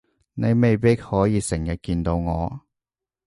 [0.33, 2.59] 你未必可以成日見到我